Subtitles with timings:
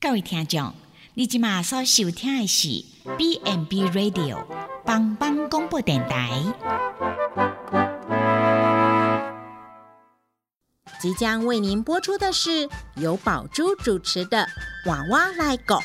[0.00, 0.72] 各位听众，
[1.14, 2.84] 你今马所收听的是
[3.16, 4.44] B N B Radio
[4.84, 6.30] 帮帮广播电台。
[11.00, 14.46] 即将为您播出的是由宝珠主持的
[14.88, 15.76] 《娃娃来狗》。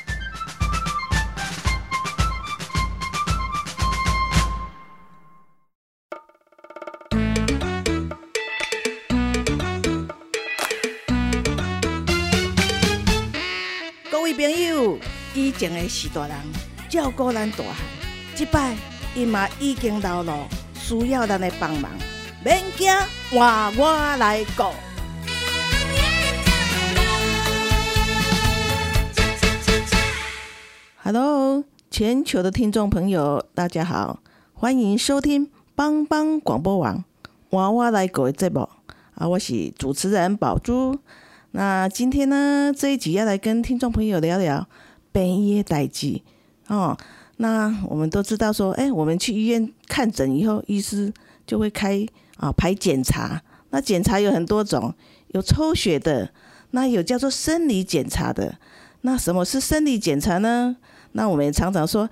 [15.36, 16.38] 以前的是大人
[16.88, 17.76] 照顾咱大汉，
[18.36, 18.76] 即摆
[19.16, 21.90] 伊嘛已经老了，需要咱的帮忙。
[22.46, 22.94] 免惊，
[23.32, 24.66] 换我来顾。
[31.02, 34.20] Hello，全球的听众朋友，大家好，
[34.54, 37.04] 欢迎收听帮帮广播网
[37.50, 38.70] 娃娃来狗的节目
[39.16, 41.00] 啊，我是主持人宝珠。
[41.56, 44.68] 那今天呢，这一集要来跟听众朋友聊聊
[45.14, 46.20] 病医的代志
[46.68, 46.98] 哦。
[47.38, 51.14] 那我们都知道说，哎、我们去医院看诊以后，医师
[51.48, 53.42] 就会开啊排检查。
[53.70, 54.94] 那检查有很多种，
[55.30, 56.32] 有抽血的，
[56.72, 58.58] 那有叫做生理检查的。
[59.02, 60.78] 那什么是生理检查呢？
[61.14, 62.10] 那我们也常常说，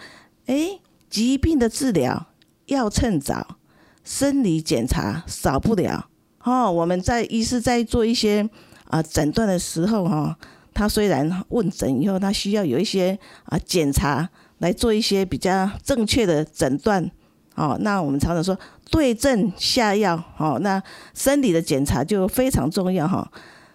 [0.47, 0.79] 哎，
[1.09, 2.27] 疾病的治疗
[2.65, 3.57] 要趁早，
[4.03, 6.07] 生理检查少不了。
[6.43, 8.49] 哦，我们在医师在做一些
[8.87, 10.37] 啊诊断的时候，哈、
[10.81, 17.07] 他虽然问诊以后，他需要有一些啊检查来做一些比较正确的诊断。
[17.53, 18.57] 哦，那我们常常说
[18.89, 20.19] 对症下药。
[20.39, 20.81] 哦，那
[21.13, 23.31] 生理的检查就非常重要哈、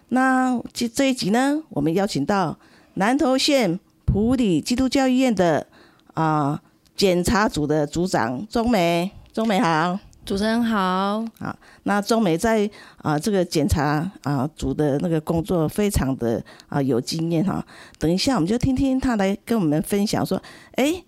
[0.09, 2.59] 那这这一集呢，我们邀请到
[2.95, 5.65] 南投县普里基督教医院的
[6.13, 6.61] 啊、
[6.97, 9.97] 检查组的组长钟美，钟美好。
[10.27, 17.65] 主持人好，啊那钟美在啊、这个检查啊、组的那个工作非常的啊、有经验哈。
[17.97, 20.41] 等一下我们就听听他来跟我们分享说，
[20.73, 21.01] 哎，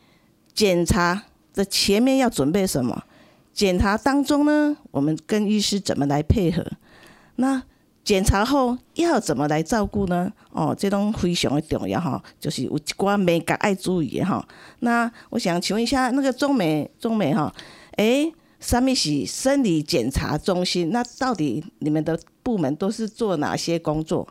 [0.54, 1.22] 检查
[1.54, 3.04] 的前面要准备什么？
[3.54, 6.66] 检查当中呢，我们跟医师怎么来配合？
[7.36, 7.62] 那
[8.06, 10.32] 检查后要怎么来照顾呢？
[10.54, 14.48] 哦，这种非常的重要哈，就是有一寡美感爱注意哈。
[14.80, 17.54] 那我想请问一下，那个中美中美哈，
[17.98, 24.28] 诶，上面是生理检查中心，那到底你们的部门都是做哪些工作？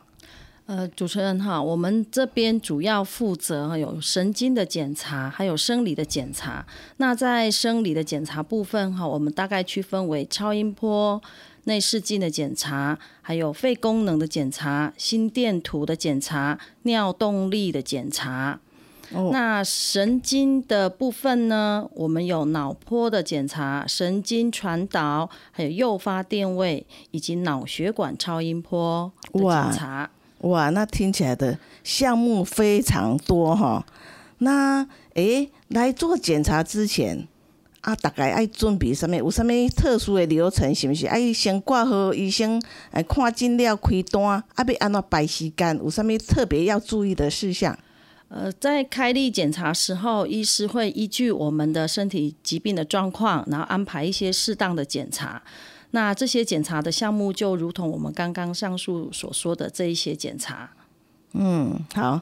[0.67, 6.63] 呃，主持人哈，我们这边主要负责有神经的检查，还有生理的检查。
[6.97, 11.19] 那在生理的检查部分哈，我们大概区分为超音波、
[11.63, 18.59] 内视镜的检查，还有肺功能的检查、心电图的检查、尿动力的检查。
[19.13, 30.09] 哦那神经的部分呢，我们有脑波的检查、神经传导，还有诱发电位以及脑血管超音波的检查。
[30.39, 33.85] 哇，那听起来的项目非常多哈。
[34.37, 37.27] 那诶，来做检查之前
[37.81, 39.17] 啊，大概爱准备什么？
[39.17, 40.73] 有什么特殊的流程？
[40.73, 45.75] 是不是爱先挂号医生来看诊了开单，啊，要安怎排时间？
[45.77, 47.77] 有什么特别要注意的事项？
[48.29, 55.41] 呃，在开立检查时候，医师会依据我们的身体疾病的状况，然后安排一些适当的检查。
[55.91, 60.69] 那这些检查的项目就如同我们刚刚上述所说的这一些检查。
[61.33, 62.21] 嗯，好。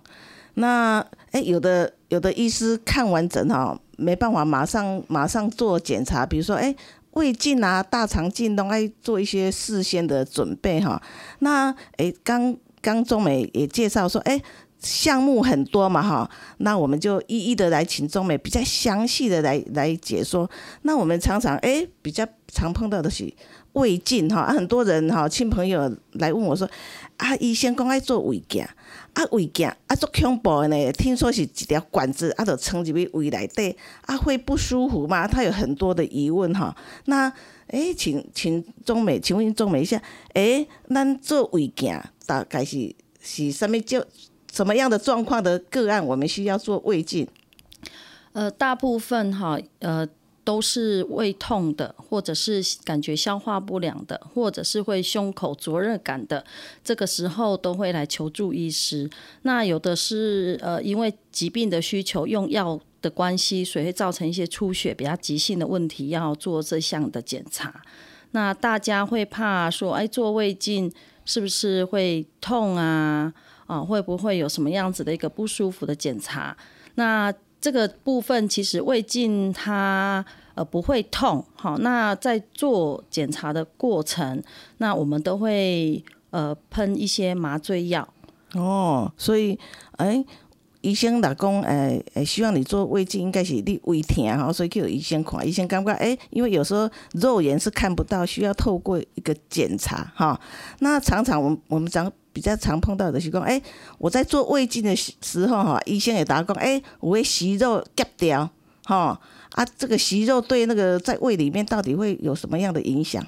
[0.54, 6.76] 那诶，有的有的医师看完诊哈，没办法马上马上做检查，比如说诶，
[7.12, 11.02] 胃镜啊、大肠镜都爱做一些事先的准备哈。
[11.40, 14.42] 那诶，刚刚钟美也介绍说，诶，
[14.80, 20.50] 项目很多嘛哈，那我们就一一的来请钟美比较详细的来来解说。
[20.84, 23.32] 那我们常常诶比较常碰到的是
[23.74, 26.70] 胃镜哈，啊很多人哈亲朋友来问我说，
[27.18, 28.66] 啊医生讲爱做胃镜。
[29.14, 30.92] 啊，胃镜啊，足恐怖的呢！
[30.92, 35.28] 听说是一条管子啊，就撑入去胃内底，啊，会不舒服吗？
[35.28, 36.76] 他有很多的疑问哈。
[37.06, 37.34] 那
[37.70, 40.00] 诶，请请钟美，请问钟美一下，
[40.36, 44.06] 诶，咱做胃镜大概是是什么叫
[44.58, 47.28] 什么样的状况的个案，我们需要做胃镜？
[48.34, 50.04] 呃，大部分哈，呃，
[50.44, 56.44] 都是胃痛的，或者是感觉消化不良的，或者是会胸口灼热感的，
[56.84, 59.08] 这个时候都会来求助医师。
[59.44, 67.84] 那有的是呃，因为疾病的需求，用药的关系，所以会造成一些出血比较急性的问题，要做这项的检查。
[68.32, 70.92] 那大家会怕说，哎，做胃镜
[71.26, 73.32] 是不是会痛啊？
[73.68, 76.58] 啊，会不会有什么样子的一个不舒服的检查？
[76.96, 77.32] 那
[77.62, 80.26] 这个部分其实胃镜它
[80.56, 84.42] 呃不会痛，好，那在做检查的过程，
[84.78, 88.08] 那我们都会呃喷一些麻醉药，
[88.54, 89.60] 哦，所以
[89.98, 90.24] 哎，
[90.82, 95.46] 医生来讲，诶、诶，希望你做胃镜，应该是你胃疼吼，所以去有医生看。
[95.46, 100.40] 医生感觉，诶、因为有时候肉眼是看不到，需要透过一个检查哈。
[100.80, 103.60] 那常常我们我们常比较常碰到的是讲，诶、
[103.98, 108.48] 我在做胃镜的时时候哈，医生也答讲，诶、我会息肉夹掉，
[108.84, 109.20] 哈
[109.54, 113.26] 啊，这个息肉对那个在胃里面到底会有什么样的影响？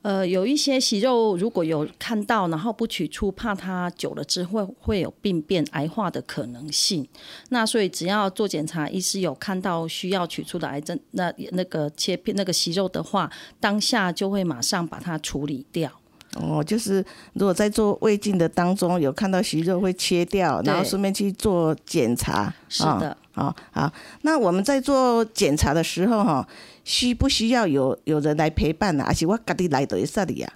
[0.00, 7.06] 呃，有一些息肉如果有看到，然后不取出，怕它久了之后会有病变、癌化的可能性。
[7.50, 13.30] 那所以只要做检查，医师有看到需要取出的癌症，那那个切片那个息肉的话，
[13.60, 15.92] 当下就会马上把它处理掉。
[16.40, 22.32] 哦，就是如果在做胃镜的当中有看到息肉会切掉，然后顺便去做检查。
[22.32, 23.92] 啊是的，好好，
[24.22, 26.48] 那我们在做检查的时候哈，
[26.84, 29.08] 需不需要有有人来陪伴呢、啊？
[29.08, 30.52] 还是我家己来就会使哩啊？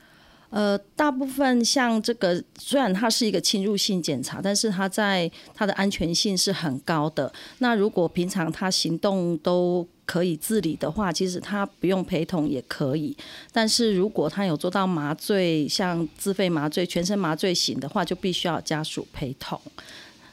[0.49, 7.31] 呃，大部分像这个，虽然它是一个侵入性检查，但是它在它的安全性是很高的。
[7.59, 13.15] 那如果平常他行动都可以自理的话，其实他不用陪同也可以。
[13.53, 19.61] 但是如果他有做到麻醉，像自费麻醉、全身麻醉型的话，就必须要家属陪同。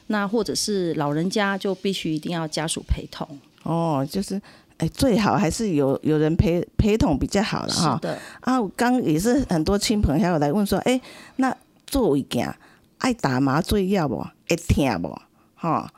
[0.06, 3.26] 那或者是老人家就必须一定要家属陪同。
[3.64, 4.40] 哦，就是
[4.78, 7.94] 哎，最好还是有有人陪陪同比较好了哈。
[7.94, 11.00] 是的，啊，我刚也是很多亲朋好友来问说，哎，
[11.36, 11.56] 那
[11.86, 12.54] 做一件
[12.98, 14.18] 爱打麻醉药不？
[14.48, 15.18] 会疼不？
[15.54, 15.90] 哈，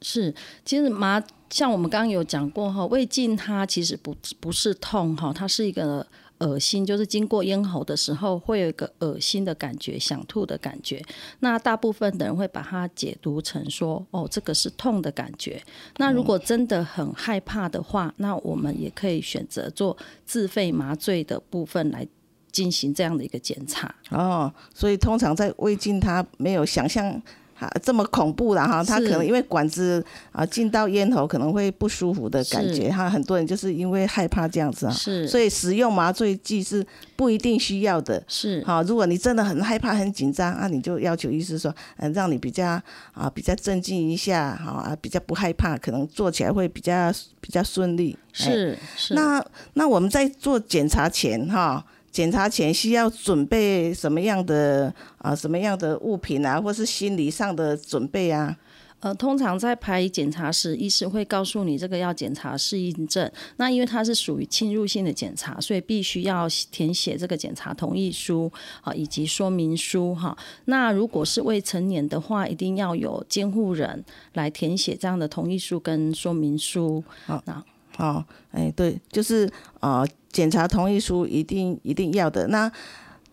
[0.00, 0.34] 是，
[0.64, 6.04] 其实麻像我们刚刚有讲过哈，胃镜它其实不不是痛哈，它是一个
[6.38, 11.04] 恶心，就是经过咽喉的时候会有一个恶心的感觉、想吐的感觉。
[11.40, 15.62] 那大部分的人会把它解读成说，哦，这个是痛的感觉。
[15.98, 19.94] 那如果真的很害怕的话，那我们也可以选择做
[20.24, 22.08] 自费麻醉的部分来
[22.50, 23.94] 进行这样的一个检查。
[24.08, 27.22] 哦，所以通常在胃镜它没有想象。
[27.62, 28.82] 啊，这么恐怖的哈！
[28.82, 38.20] 他可能因为管子啊进到咽喉可能会不舒服的感觉，是哈，很多人就是因为害怕这样子啊，是，所以使用麻醉剂是不一定需要的。
[38.26, 42.80] 是好，如果你真的很害怕、很紧张啊，你就要求医师说，嗯，让你比较
[43.12, 48.18] 啊比较镇静一下，好啊，比较不害怕，可能做起来会比较比较顺利。
[48.32, 48.76] 是。
[49.10, 49.44] 那
[49.74, 58.56] 那我们在做检查前哈，检查前需要准备什么样的啊什么样的物品啊，或是心理上的准备啊？
[59.00, 63.28] 呃，通常在排检查时，医师会告诉你这个要检查适应症。
[63.56, 68.48] 那因为它是属于侵入性的检查，所以必须要填写这个检查同意书
[68.82, 70.36] 啊，以及说明书哈。
[70.66, 74.04] 那如果是未成年的话，一定要有监护人
[74.34, 77.02] 来填写这样的同意书跟说明书。
[77.26, 77.64] 好，那
[77.96, 79.50] 好，哎，对，就是
[79.80, 82.48] 呃，检查同意书一定一定要的。
[82.48, 82.72] 那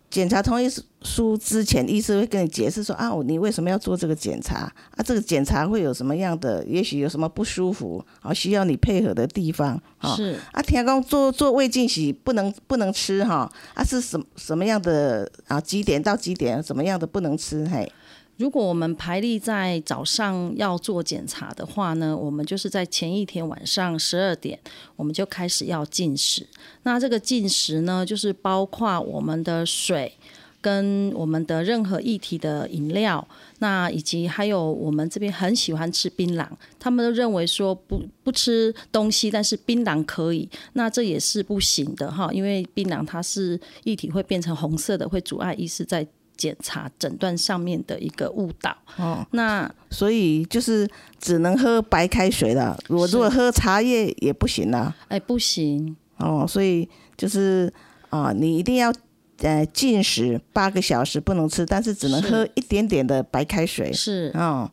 [0.09, 0.67] 检查同意
[1.03, 4.61] 书之前，医师会跟你解释说啊，你为什么要做这个检查
[4.95, 5.03] 啊？
[5.05, 10.15] 这个检查会有什么样的，也许有什么不舒服啊，需要你配合的地方啊。
[10.15, 15.61] 是啊，听讲做做胃镜洗不能不能吃哈，啊是什什么样的啊？
[15.61, 16.61] 几点到几点？
[16.63, 17.63] 什么样的不能吃？
[17.67, 17.89] 嘿，
[18.39, 24.57] 如果我们排例在早上要做检查的话呢，我们就是在前一天晚上十二点，
[24.95, 26.47] 我们就开始要进食。
[26.83, 30.13] 那这个进食呢，就是包括我们的水。
[30.61, 33.25] 跟我们的任何液体的饮料，
[33.59, 36.45] 那以及还有我们这边很喜欢吃槟榔，
[36.77, 46.05] 他们都认为说不不吃东西，但是槟榔可以，那这也是不行的哈，因为槟榔它是液体会变成红色的，会阻碍医师在
[46.39, 48.75] 检查诊断上面的一个误导。
[48.95, 52.75] 哦，那所以就是只能喝白开水了。
[52.87, 54.95] 我如果喝茶叶也不行了。
[55.09, 57.71] 哎不行，哦，所以就是
[58.09, 58.91] 啊、你一定要
[59.41, 63.91] 呃禁食八个小时不能吃，但是只能喝一点点的白开水。
[63.91, 64.71] 是哦，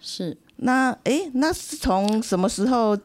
[0.00, 2.96] 是那诶，那是从什么时候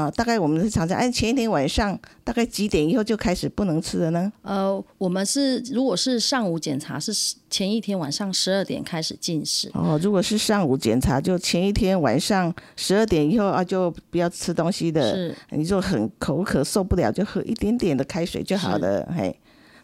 [0.00, 0.10] 啊？
[0.10, 4.32] 大概我们是常常哎前一天晚上大概几点以后就开始不能吃了呢？
[4.42, 7.12] 呃，我们是如果是上午检查，是
[7.50, 9.70] 前一天晚上十二点开始进食。
[9.74, 15.14] 哦，如果是上午检查，就前一天晚上十二点以后啊，就不要吃东西的。
[15.14, 19.06] 是你就很口渴受不了，就喝一点点的开水就好了。
[19.16, 19.38] 嘿，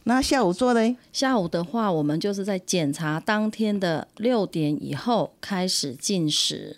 [0.04, 0.96] 那下午做嘞？
[1.12, 6.76] 下午的话，我们就是在检查当天的六点以后开始进食。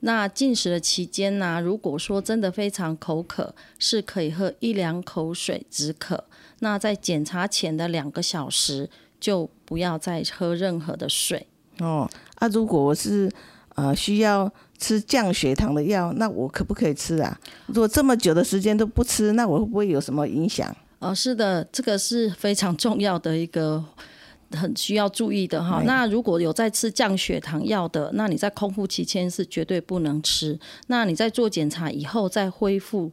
[0.00, 6.24] 那进食的期间呢、如果说真的非常口渴，是可以喝一两口水止渴。
[6.60, 8.88] 那在检查前的两个小时，
[9.18, 11.46] 就不要再喝任何的水。
[11.78, 13.30] 哦，啊，如果我是
[13.74, 17.38] 呃需要吃降血糖的药，那我可不可以吃啊？
[17.66, 20.74] 如果这么久的时间都不吃，那我会不会有什么影响？
[20.98, 23.82] 哦，是的，这个是非常重要的一个
[24.52, 25.80] 很需要注意的哈。
[25.80, 30.58] 哎那如果有在吃降血糖药的，那你在空腹期间是绝对不能吃。
[30.88, 33.10] 那你在做检查以后再恢复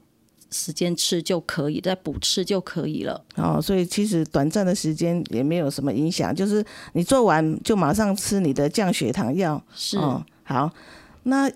[0.49, 3.23] 时间吃就可以，再补吃就可以了。
[3.35, 6.63] 哦，所以其实短暂的时间也没有什么影响，就是
[6.93, 9.61] 你做完就马上吃你的降血糖药。
[9.75, 9.97] 是。
[9.97, 10.71] 哦，好，
[11.23, 11.51] 那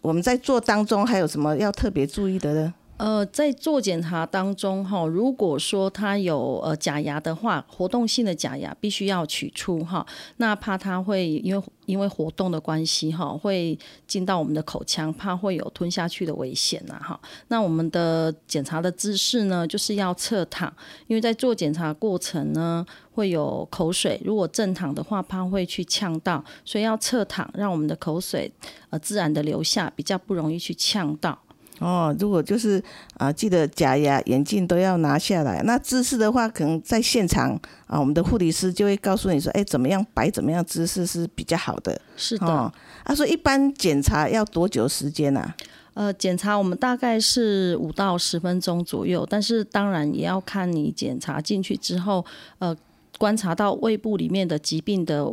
[0.00, 2.74] 我们在做当中还有什么要特别注意的呢？
[2.98, 10.04] 呃，在做检查当中，哈，如果说他有呃假牙的话，活动性的假牙必须要取出哈，
[10.38, 13.78] 那怕它会因为因为活动的关系哈，会
[14.08, 17.18] 进到我们的口腔，怕会有吞下去的危险呐哈。
[17.46, 20.72] 那我们的检查的姿势呢，就是要侧躺，
[21.06, 28.50] 因为在做检查过程呢会有口水，如果正躺的话，怕会去呛到，所以要侧躺，让我们的口水
[28.90, 31.38] 呃自然的流下，比较不容易去呛到。
[31.78, 32.82] 哦，如果就是
[33.16, 35.62] 啊，记得假牙、眼镜都要拿下来。
[35.64, 42.00] 那姿势的话，可能在现场啊，我们的护理师就会告诉你说，哎，怎么样摆，怎么样姿势是比较好的。
[42.16, 42.46] 是的。
[42.46, 42.72] 哦，
[43.04, 45.56] 他说一般检查要多久时间呢、啊？
[45.94, 52.24] 呃，检查我们大概是五到十分钟左右，但是当然也要看你检查进去之后，
[52.60, 52.76] 呃，
[53.18, 55.28] 观察到胃部里面的疾病的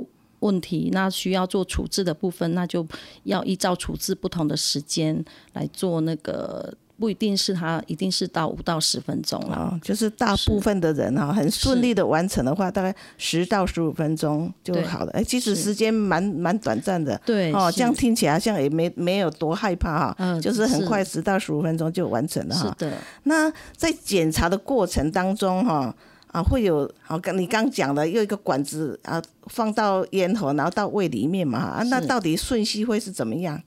[0.46, 2.86] 问题，那需要做处置的部分，那就
[3.24, 5.24] 要依照处置不同的时间
[5.54, 6.74] 来做那个。
[6.98, 15.12] 不一定是他一定是到五到十分钟了、哦，就是大部分的人哈、哦，很顺利的完成的话，大概十到十五分钟就好了。
[15.12, 17.20] 哎，其实时间蛮蛮短暂的。
[17.26, 22.74] 对，哦，这样听起来好像也没没有多害怕哈、嗯，就是很快十到十五分钟就完成了哈。
[22.80, 22.98] 是的。
[23.24, 25.94] 那在检查的过程当中哈。
[26.36, 33.62] 啊，会有好，刚你刚讲的，又一个管子啊，放到咽喉，然后到胃里面嘛，啊，那到底顺序会是怎么样？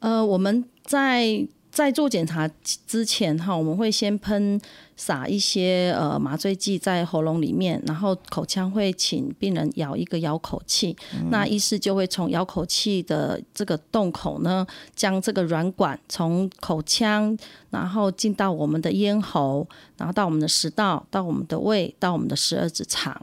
[0.00, 2.50] 呃，我们在在做检查
[2.86, 4.58] 之前哈，我们会先喷
[4.96, 17.36] 洒一些呃麻醉剂在喉咙里面，然后口腔会请病人咬一个咬口器，嗯、那医师就会从咬口器的这个洞口呢，将这个软管从口腔，
[17.68, 19.68] 然后进到我们的咽喉，
[19.98, 23.20] 然后到我们的食道，到我们的胃，到我们的十二指肠，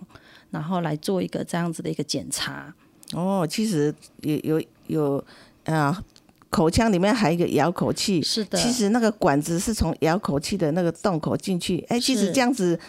[0.51, 2.71] 然后来做一个这样子的一个检查。
[3.13, 3.91] 哦，其实
[4.21, 5.25] 有有有
[5.65, 6.03] 啊。
[6.53, 8.55] 口腔里面还有一个咬口器，是的。
[8.55, 12.79] 其实那个管子是从咬口器的那个洞口进去，哎，其实这样子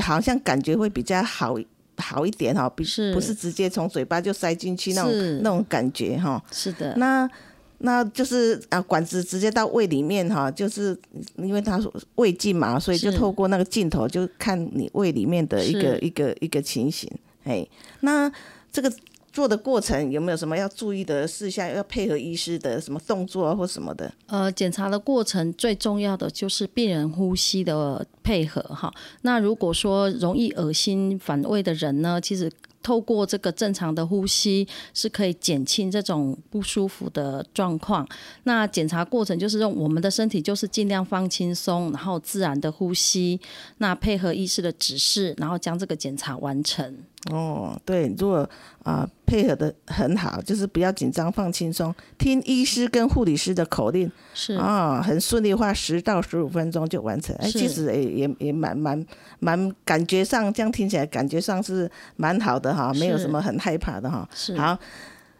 [0.00, 1.56] 好像感觉会比较好
[1.96, 5.12] 好一点哈，不是不是直接从嘴巴就塞进去那种
[5.44, 6.42] 那种感觉哈。
[6.50, 6.92] 是的。
[6.96, 7.30] 那
[7.78, 10.98] 那就是啊，管子直接到胃里面哈，就是
[11.36, 11.80] 因为它
[12.16, 17.08] 胃镜嘛，所以就透过那个镜头就看你胃里面的一个一个一个情形。
[17.44, 17.64] 哎，
[18.00, 18.28] 那
[18.72, 18.92] 这个。
[19.34, 21.68] 做的过程有没有什么要注意的事项？
[21.68, 24.14] 要配合医师的什么动作啊或什么的？
[24.26, 28.94] 呃，检查的过程最重要的就是病人呼吸的配合哈。
[29.22, 32.48] 那如果说容易恶心反胃的人呢，其实
[32.80, 38.06] 透过这个正常的呼吸是可以减轻这种不舒服的状况。
[38.44, 43.40] 那检查过程就是用我们的身体就是尽量放轻松，然后自然的呼吸，
[43.78, 46.96] 那配合医师的指示，然后将这个检查完成。
[47.30, 48.38] 哦，对，如果
[48.82, 57.34] 啊、呃、配合的很好，就是不要紧张，放轻松，听医师跟护理师的口令，是啊、哦，很顺利的话，十到十五分钟就完成。
[57.36, 59.06] 哎，其实也也也蛮蛮
[59.38, 64.28] 蛮感觉上，这样听起来感觉上是蛮好的哈，没有什么很害怕的哈。
[64.34, 64.78] 是好，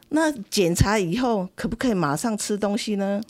[0.09, 3.21] 那检查以后可不可以马上吃东西呢？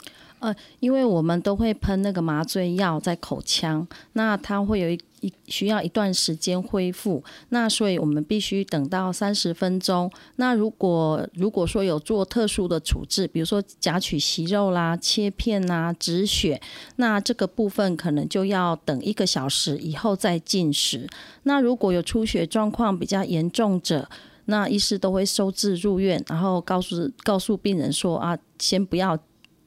[0.40, 10.10] 呃，因为我们都会喷那个麻醉药在口腔，那它会有一一需要一段时间恢复，那所以我们必须等到三十分钟。
[10.36, 16.60] 那如果如果说有做特殊的处置，比如说夹取息肉啦、切片啦、止血，
[16.96, 21.08] 那这个部分可能就要等一个小时以后再进食。
[21.44, 24.08] 那如果有出血状况比较严重者，
[24.44, 29.18] 那医师都会收治入院，然后告诉告诉病人说啊，先不要。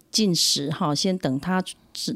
[0.10, 1.62] 进食哈，先等他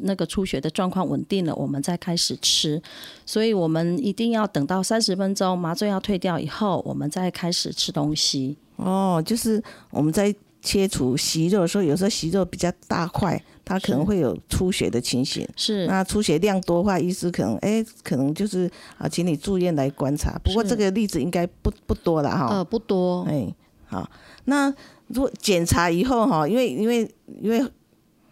[0.04, 2.82] 那个出血的状况稳定了，我们再开始吃。
[3.26, 8.58] 所以我们一定要等到三十分钟麻醉药退掉以后，我们再开始吃东西。
[8.76, 15.48] 哦，就是我们在切除息肉的时候，有时候息肉比较大块，它可能会有出血的情形。
[15.56, 20.40] 是，那出血量多的话，医师可能哎，可能就是啊，请你住院来观察。
[20.44, 22.48] 不过这个例子应该不不多了哈。
[22.50, 23.24] 呃，不多。
[23.24, 23.54] 哎，
[23.86, 24.10] 好，
[24.46, 24.74] 那
[25.08, 27.10] 如果检查以后哈，因为因为
[27.42, 27.64] 因为。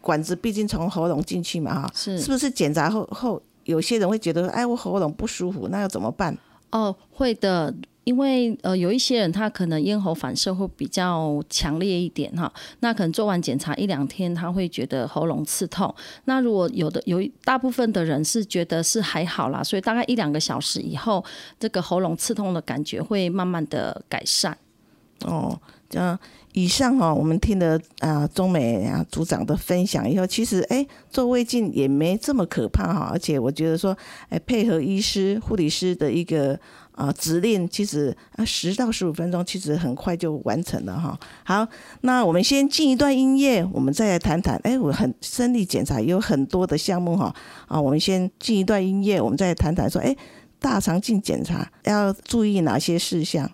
[0.09, 6.35] 管子毕竟从喉咙进去嘛，哈，是是不是检查后后有些人会觉得，哎，我喉咙不舒服，那要怎么办？
[6.71, 7.71] 哦，会的，
[8.05, 15.93] 因为呃有一些人他可能咽喉反射会比较强烈一点哈，那可能做完检查一两天他会觉得喉咙刺痛。
[16.25, 21.23] 那如果有的有大部分的人是觉得是还好啦，所以大概一两个小时以后，
[21.59, 24.57] 这个喉咙刺痛的感觉会慢慢的改善。
[25.25, 26.17] 哦，这样
[26.53, 33.95] 以上哈，我们听了啊中美啊组长的分享以后，其实哎做胃镜也没这么可怕哈，而且我觉得说
[34.29, 36.59] 哎配合医师、护理师的一个
[36.93, 41.17] 啊指令，其实啊十到十五分钟其实很快就完成了哈。
[41.43, 41.67] 好，
[42.01, 44.59] 那我们先进一段音乐，我们再来谈谈。
[44.63, 47.33] 哎，我很生理检查有很多的项目哈
[47.67, 50.15] 啊，我们先进一段音乐，我们再来谈谈说，哎
[50.59, 53.49] 大肠镜检查要注意哪些事项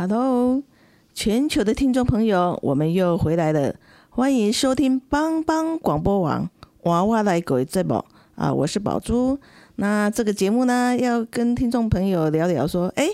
[0.00, 0.62] ？Hello，
[1.12, 3.74] 全球的听众朋友，我们又回来了，
[4.08, 6.48] 欢迎收听帮帮广播网
[6.84, 8.50] 娃娃来鬼这宝啊！
[8.50, 9.38] 我是宝珠。
[9.76, 13.10] 那这个节目呢，要跟听众朋友聊聊说，哎，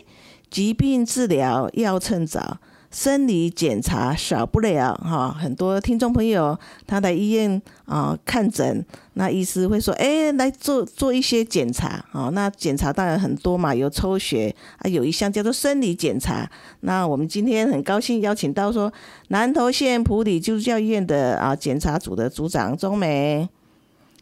[0.49, 2.59] 疾病治疗要趁早。
[2.90, 12.31] 生理检查少不了哈，很多听众朋友他来医院啊看诊，那医师会说，哎，来做做一些检查啊。
[12.33, 16.49] 那检查当然很多嘛，有抽血啊，有一项叫做生理检查。
[16.81, 18.92] 那我们今天很高兴邀请到说
[19.29, 23.49] 南投县普里基督教医院的啊检查组的组长钟梅。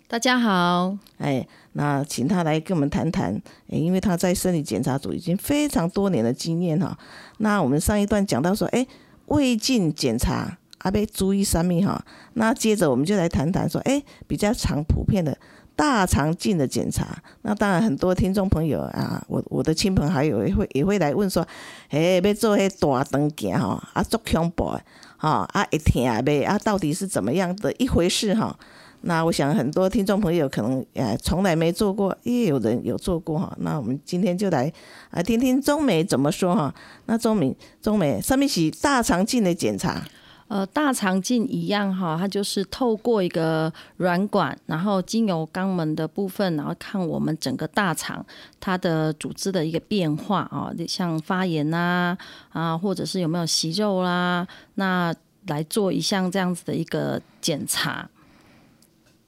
[0.07, 6.97] 大家好，哎，那请他来跟我们谈谈，因为他在生理检查组已经非常多年的经验哈。
[7.39, 8.87] 那我们上一段讲到说，哎，
[9.27, 12.05] 胃镜检查啊，被注意三密哈。
[12.35, 15.37] 那接着我们就来谈谈说，哎，比较常普遍的
[15.75, 17.21] 大肠镜的检查。
[17.43, 21.45] 那当然很多听众朋友啊，我我的亲朋好友也会也会来问说，
[21.89, 24.83] 哎，要做迄大肠镜哈，啊，做恐怖的
[25.17, 28.57] 哈，啊，一听呗，啊，到底是怎么样的一回事哈？
[29.07, 33.55] 那我想很多听众朋友可能呃从来没做过，也有人有做过哈。
[33.61, 34.73] 那我们今天就来
[35.11, 36.75] 啊听听中美怎么说哈。
[37.07, 40.03] 那中美中美上面写大肠镜的检查，
[40.49, 48.25] 呃，大肠镜一样哈，它就是透过一个软管，然后经由肛门的部分，然后看我们整个大肠
[48.59, 52.17] 它的组织的一个变化啊，像发炎呐
[52.51, 55.15] 啊，或者是有没有息肉啦，那
[55.47, 58.09] 来做一项这样子的一个检查。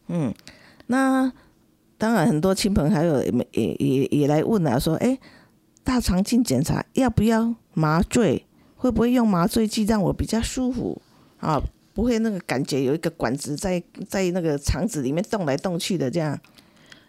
[0.09, 0.35] 嗯，
[0.87, 1.33] 那
[1.99, 5.19] 当然，很多亲朋好友也也也也来问啊，说，哎，
[5.83, 8.45] 大肠镜检查要不要麻醉？
[8.77, 11.01] 会不会用麻醉剂让我比较舒服
[11.39, 11.63] 啊？
[11.95, 16.39] 不会那个感觉有一个管子在在那个肠子里面动来动去的这样。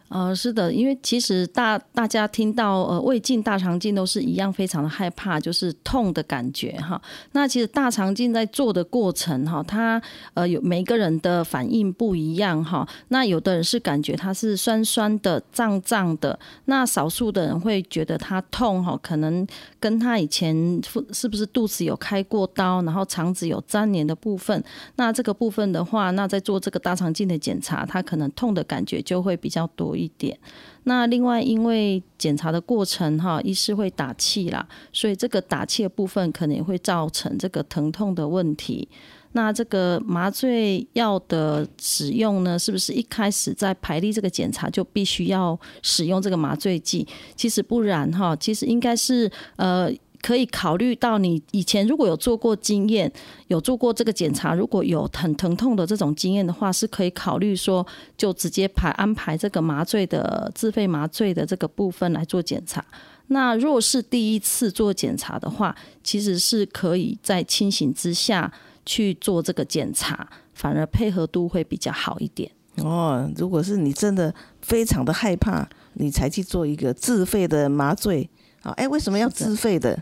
[0.09, 7.01] 呃，是的，因为其实大大家听到呃胃镜、大肠镜都是一样，非常的害怕，就是痛的感觉哈。
[7.33, 10.01] 那其实大肠镜在做的过程哈，它
[10.33, 12.87] 呃有每个人的反应不一样哈。
[13.09, 19.45] 那有的人是感觉它是酸酸的、胀胀的，那少数的人会觉得它痛哈，可能
[19.77, 24.63] 跟他以前是不是肚子有开过刀，然后肠子有粘连的部分。
[24.95, 29.96] 那这个部分的话，那在做这个大肠镜的检查，它可能痛的感觉就会比较多。
[29.97, 30.37] 一点，
[30.83, 38.87] 那另外因为检查的过程哈，医师会打气啦，所以这个打气的部分可能会造成这个疼痛的问题。
[39.33, 47.05] 那这个麻醉药的使用呢，是不是一开始在排列这个检查就必须要使用这个麻醉剂？
[47.35, 49.91] 其实不然哈，其实应该是呃。
[50.27, 53.09] 可以考虑到你以前如果有做过经验，
[53.47, 57.87] 有做过这个检查，如果有很疼痛的这种经验的话，是可以考虑说
[58.17, 62.83] 就直接排安排这个麻醉的自费麻醉的这个部分来做检查。
[63.27, 68.51] 那若是第一次做检查的话，其实是可以在清醒之下
[68.85, 72.51] 去做这个检查，反而配合度会比较好一点。
[72.83, 78.29] 哦，如果是你真的非常的害怕，你才去做一个自费的麻醉。
[78.73, 79.97] 哎，为什么要自费的？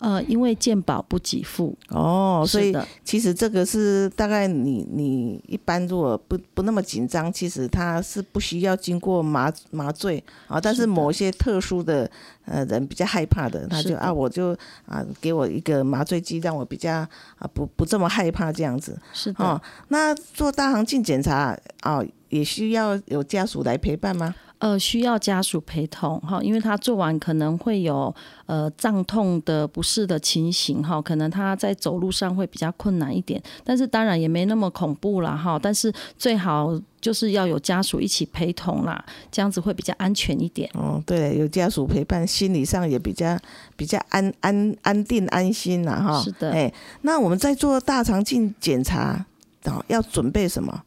[0.00, 10.60] 呃，因为健保不给付哦，所以其实这个是大概你你一般如果不不那么紧张，其实他是不需要经过麻麻醉啊。
[10.60, 12.08] 但是某些特殊的
[12.44, 18.96] 呃人比较害怕的，他就啊我就啊给我一个麻醉剂，让我比较啊不不这么害怕这样子。
[19.12, 24.32] 是的，那做大肠镜检查啊，也需要有家属来陪伴吗？
[24.58, 28.12] 呃，需要家属陪同哈，因为他做完可能会有
[28.46, 35.56] 呃胀痛的不适的情形哈，可能他在走路上会比较困难一点，但是当然也没那么恐怖了哈。
[35.62, 40.68] 但是最好就是要有家属一起陪同啦，这样子会比较安全一点。
[40.74, 43.38] 哦，对，有家属陪伴，心理上也比较
[43.76, 46.20] 比较安安安定安心啦哈。
[46.20, 49.24] 是的，哎，那我们在做大肠镜检查
[49.62, 50.82] 啊，要准备什么？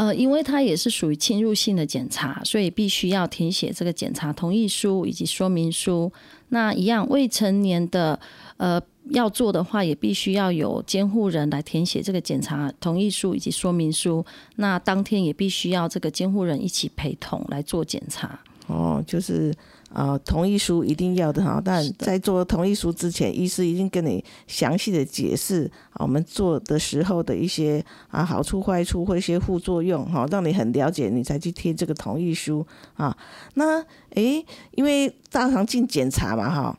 [0.00, 6.10] 呃，因为它也是属于侵入性的检查，所以必须要填写这个检查同意书以及说明书。
[6.48, 8.18] 那一样未成年的
[8.56, 14.24] 呃要做的话，也必须要有监护人来填写这个检查同意书以及说明书。
[14.56, 18.40] 那当天也必须要这个监护人一起陪同来做检查。
[18.68, 19.54] 哦，就是。
[19.92, 33.16] 啊，同意书一定要的哈，但在做同意书之前，医师一定跟你详细的解释啊，我们做的时候的一些啊好处、坏处或一些副作用哈，让你很了解，你才去贴这个同意书啊。
[33.54, 36.78] 那诶，因为大肠镜检查嘛哈，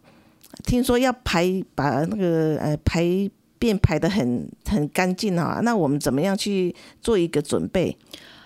[0.64, 3.04] 听说要排把那个呃排
[3.60, 7.98] 便排的很很干净哈，那我们怎么样去做一个准备？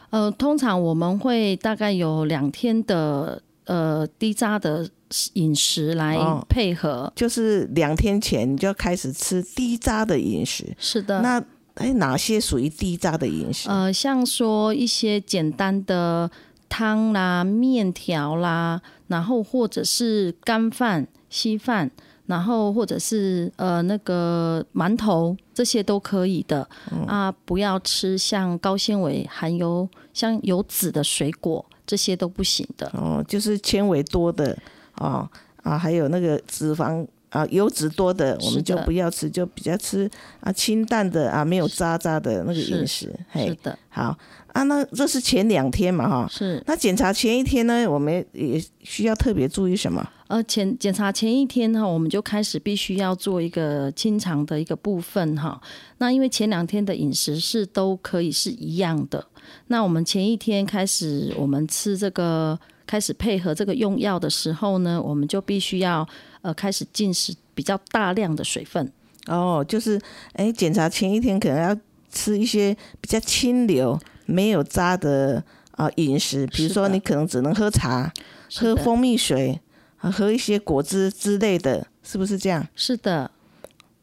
[0.10, 3.44] 呃，通常我们会大概有两天的。
[3.66, 4.88] 呃，低渣的
[5.34, 10.76] 饮食来配合，就是两天前你就要开始吃低渣的饮食。
[10.78, 11.44] 是的，那
[11.76, 13.68] 哎，哪些属于低渣的饮食？
[13.70, 16.30] 呃，像说一些简单的
[16.70, 21.90] 汤啦、面条啦，然后或者是干饭、稀饭，
[22.28, 26.68] 然后或者是呃那个馒头，这些都可以的
[27.08, 27.32] 啊。
[27.46, 31.66] 不要吃像高纤维、含有像有籽的水果。
[31.86, 32.90] 这些都不行的。
[32.94, 34.58] 哦，就是纤维多的
[34.98, 35.30] 哦
[35.64, 43.14] 啊，还有那个脂肪啊油脂多的，我们就不要吃，就比较吃啊清淡的啊没有渣渣的那个饮食。
[43.34, 44.18] 是的，好
[44.54, 46.26] 啊，那这是前两天嘛哈。
[46.32, 46.64] 是。
[46.66, 50.08] 那检查前一天呢，我们也需要特别注意什么？
[50.28, 55.60] 呃，前检查前一天哈，我们就开始必须要做一个清肠的一个部分哈。
[55.98, 59.24] 那因为前两天的饮食是都可以是一样的。
[59.68, 66.08] 那我们前一天开始，我们吃这个开始配合这个用药的时候呢，我们就必须要
[66.46, 68.92] 呃开始进食比较大量的水分。
[69.26, 70.00] 哦，就是
[70.34, 71.76] 哎，检查前一天可能要
[72.12, 78.14] 吃一些比较清流、没有渣的啊饮食，比如说你可能只能喝茶、
[78.54, 79.60] 喝蜂蜜水
[79.98, 82.64] 啊，喝一些果汁之类的，是不是这样？
[82.76, 83.32] 是的，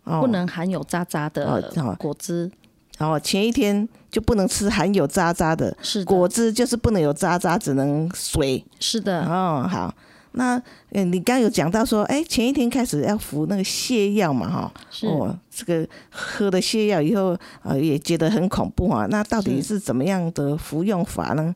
[0.03, 1.63] 不能含有渣渣的
[1.97, 2.51] 果汁。
[2.99, 8.65] 然后前一天就不能吃含有渣渣的，是果汁就是不能有渣渣，只能水。
[8.81, 9.25] 是的。
[9.25, 9.95] 哦，好，
[10.33, 19.07] 那嗯，你刚有讲到说，哎，前一天开始要服那个泻药嘛，哈，哦，这个喝了泻药以后，呃，也觉得很恐怖啊。
[19.11, 21.55] 那到底是怎么样的服用法呢？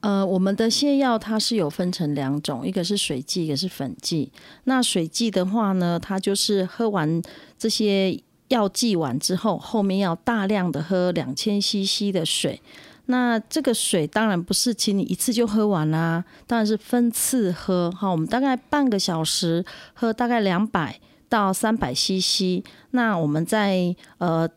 [0.00, 4.30] 呃，我们的泻药它是有分成两种，一个是水剂，一个是粉剂。
[4.64, 7.20] 那水剂的话呢，它就是喝完
[7.58, 8.20] 这些。
[8.48, 12.62] 药剂完之后，后面要大量的喝两千 CC 的水，
[13.06, 18.08] 那这个水当然不是请你一次就喝完啦，当然是分次喝哈。
[18.10, 19.64] 我们大概半个小时
[19.94, 22.64] 喝大概两百到三百 CC。
[22.90, 24.48] 那我们在呃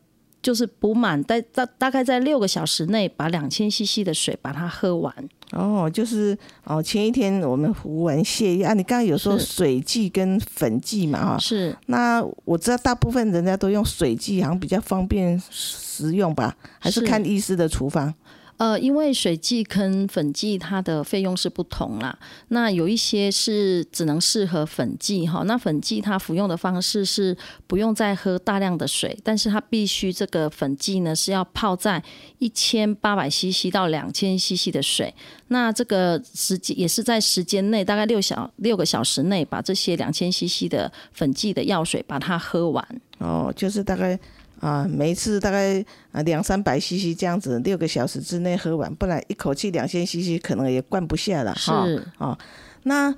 [0.41, 5.13] 就是补满，大大大概在六个小时内把两千 CC 的水把它喝完。
[5.51, 11.37] 哦，就是哦，前一天我们服完泻药，你刚刚有说水剂跟粉剂嘛哈？
[11.39, 16.55] 是那我知道大部分人家都用水剂，好像比较方便食用吧？
[16.79, 18.13] 还是是看医师的处方？
[18.59, 22.19] 呃，因为水剂跟粉剂它的费用是不同啦。
[22.49, 27.35] 那有一些是只能适合粉剂哈，那粉剂它服用的方式是
[27.67, 32.03] 不用再喝大量的水，但是它必须这个粉剂呢是要泡在
[32.39, 35.15] 一千八百 CC 到两千 CC 的水。
[35.47, 42.85] 那这个时间也是在时间内，大概六小六个小时内，把这些两千 CC 的粉剂的药水把它喝完。
[43.19, 44.19] 哦，就是大概
[44.59, 51.85] 啊，每一次大概啊两三百 CC 这样子，六个小时之内喝完，不然一口气两千 CC 可能也灌不下了哈。
[51.85, 52.37] 是哦，
[52.83, 53.13] 那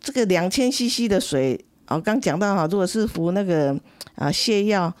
[0.00, 3.72] 这个两千 CC 的水，哦，刚讲到哈，如果是服那个
[4.16, 4.92] 啊泻药，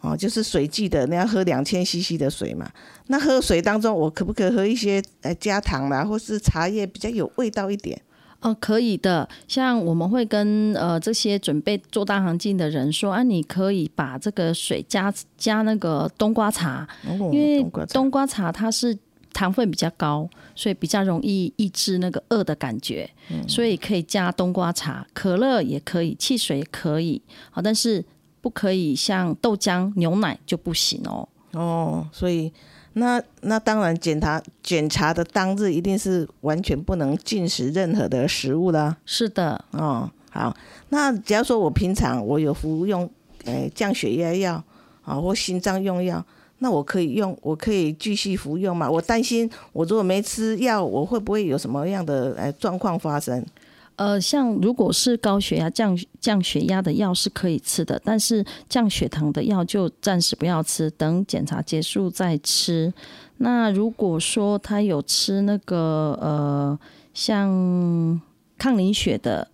[0.00, 2.70] 哦，就是水剂的，你要喝两千 CC 的水嘛。
[3.08, 8.00] 那喝水当中，我可不可以喝一些呃加糖啦，或是茶叶比较有味道一点？
[8.40, 9.28] 哦，可以的。
[9.48, 18.96] 像我们会跟呃这些准备做大肠镜的人说，啊，你可以把这个水加加那个冬瓜茶，哦，因为冬瓜茶冬瓜茶它是
[19.32, 23.08] 糖分比较高，所以比较容易抑制那个饿的感觉，
[23.48, 25.06] 所以可以加冬瓜茶。
[25.12, 27.20] 可乐也可以，汽水也可以，
[27.50, 28.04] 好，但是
[28.40, 31.28] 不可以像豆浆、牛奶就不行哦。
[31.52, 32.52] 哦，所以
[32.98, 38.96] 那那当然检查检查的当日一定是完全不能进食任何的食物啦。
[39.04, 40.56] 是的，哦，好，
[40.88, 43.08] 那假如说我平常我有服用
[43.44, 44.64] 诶降血压药
[45.04, 46.24] 啊或心脏用药，
[46.60, 48.90] 那我可以用，我可以继续服用嘛？
[48.90, 53.44] 我担心我如果没吃药，我会不会有什么样的诶状况发生？
[53.96, 62.92] 呃，像如果是高血压降降血压的药是可以吃的，但是降血糖的药就暂时不要吃，等检查结束再吃。
[63.38, 66.78] 那如果说他有吃那个呃
[67.14, 68.20] 像
[68.58, 69.48] 抗凝血的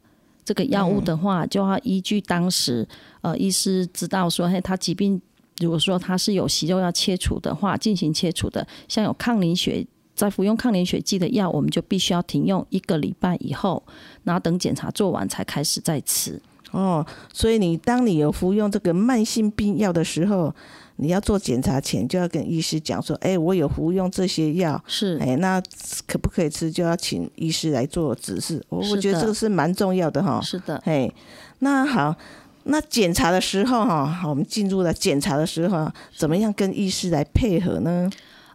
[0.45, 2.87] 这个药物的话，就要依据当时
[3.21, 5.21] 呃医师知道说，嘿，他疾病
[5.59, 9.87] 如果说他是有息肉要切除的话，进行切除的，像有抗凝血。
[10.15, 13.83] 在服用抗凝血剂的药，我们就必须要停用一个礼拜以后，
[14.25, 16.41] 然后等检查做完才开始再吃。
[16.71, 20.55] 哦，所以你当你有服用这个慢性病药的时候，
[20.97, 25.63] 你要做检查前就要跟医师讲说，哎，我有服用这些药，是，哎，那
[26.07, 28.65] 可不可以吃，就要请医师来做指示。
[28.71, 30.41] 我我觉得这个是蛮重要的哈。
[30.41, 31.13] 是的，嘿，
[31.59, 32.17] 那好，
[32.65, 38.09] 那检查的时候哈，好，我们进入了检查的时候，怎么样跟医师来配合呢？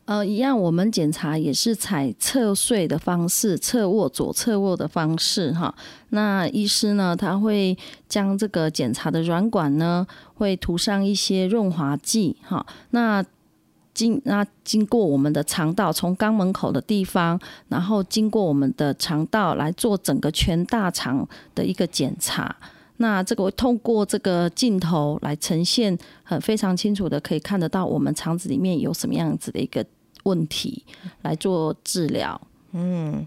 [0.08, 5.76] 呃，一样，我们检查也是采侧睡的方式，侧卧、左侧卧的方式哈。
[6.12, 12.66] 那医师呢，他会将这个检查的软管呢，会涂上一些润滑剂哈。
[12.92, 13.22] 那
[13.94, 22.56] 经那经过我们的肠道，从肛门口的地方，然后经过我们的肠道来做整个全大肠的一个检查。
[23.00, 29.86] 那这个会透过这个镜头来呈现，很非常清楚的可以看得到我们肠子里面有什么样子的一个
[30.28, 30.84] 问题
[31.22, 32.40] 来做治疗。
[32.74, 33.26] 嗯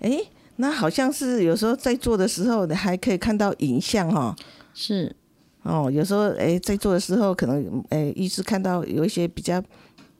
[0.00, 0.20] 哎，
[0.56, 4.36] 那好像是有时候在做的时候，你还可以看到影像哈。
[4.74, 5.16] 是
[5.62, 9.60] 哦，有时候哎，在做的时候，可能哎，医师看到有一些比较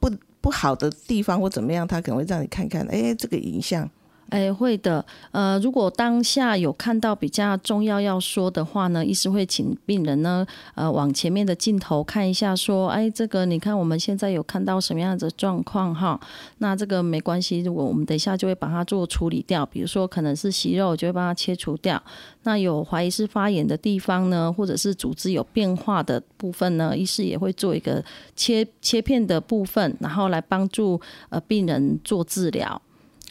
[0.00, 3.88] 不不好的地方或怎么样，他可能会让你看看，哎，这个影像。
[4.30, 5.04] 哎，会的。
[5.30, 16.20] 呃，如果当下有看到比较重要要说的话呢，医师会请病人呢，呃，往前面的镜头看一下，说，哎，这个你看我们现在有看到什么样的状况哈？
[16.58, 22.02] 那这个没关系，如果我们等一下就会把它做处理掉，比如说可能是息肉，就会把它切除掉。
[22.42, 32.80] 那有怀疑是发炎的地方呢，或者是组织有变化的部分呢，医师也会做一个切切片的部分，然后来帮助呃病人做治疗。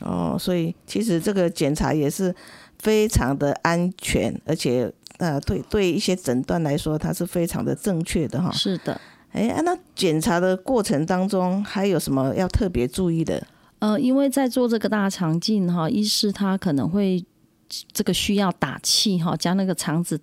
[0.02, 2.34] 哦，所以其实这个检查也是
[2.80, 8.52] 非常的安全，而且呃，对对一些诊断来说，它是非常的正确的哈。
[8.52, 9.00] 是的。
[9.32, 13.46] 哎，啊那检查的过程当中还有什么要特别注意的？
[13.80, 17.24] 呃，因为在做这个大肠镜哈，医师他可能会
[17.92, 20.20] 这个需要打气哈，将那个肠子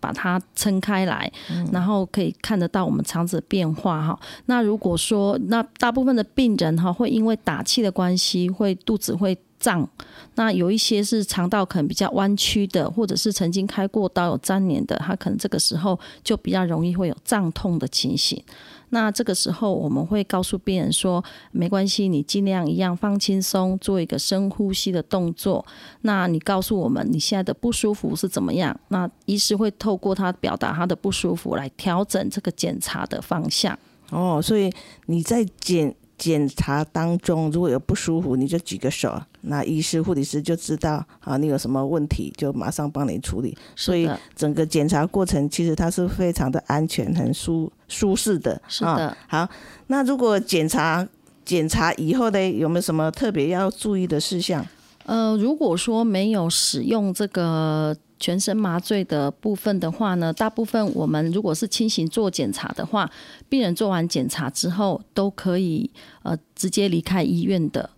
[0.00, 1.30] 把它撑开来，
[1.72, 4.18] 然后可以看得到我们肠子的变化哈。
[4.46, 9.88] 那如果说那大部分的病人哈，会因为打气的关系，会肚子会胀。
[10.36, 18.42] 那有一些是肠道可能比较弯曲的，或者是曾经开过刀有粘连的，他可能这个时候就比较容易会有胀痛的情形。
[18.90, 25.64] 那这个时候我们会告诉病人说，没关系，你尽量一样放轻松，做一个深呼吸的动作。
[26.02, 28.78] 那你告诉我们你现在的不舒服是怎么样？
[28.88, 33.78] 那医师会透过他表达他的不舒服来调整这个检查的方向。
[34.10, 34.72] 哦，所以
[35.06, 43.56] 你在检检查当中如果有不舒服，你就举个手，那医师、护理师就知道啊，你有什么问题，就马上帮你处理。
[43.76, 48.60] 所以整个检查过程其实它是非常的安全、很舒舒适的。
[48.66, 49.16] 是的啊。
[49.28, 49.48] 好，
[49.86, 51.06] 那如果检查
[51.44, 54.66] 检查以后呢，有没有什么特别要注意的事项？
[55.06, 63.10] 呃，如果说没有使用这个全身麻醉的部分的话呢，大部分我们如果是清醒做检查的话，
[63.48, 65.90] 病人做完检查之后都可以
[66.22, 67.90] 呃直接离开医院的。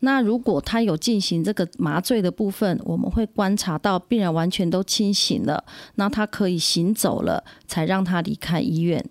[0.00, 5.64] 那如果他有进行这个麻醉的部分，我们会观察到病人完全都清醒了，
[5.94, 9.02] 那他可以行走了，才让他离开医院。